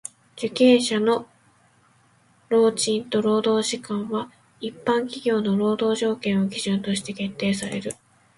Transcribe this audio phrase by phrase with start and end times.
[0.35, 1.27] 受刑者の
[2.49, 7.93] 労賃と労働時間は一般企業の労働条件を基準として決定される。